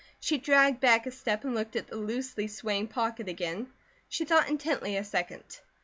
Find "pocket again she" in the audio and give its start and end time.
2.87-4.25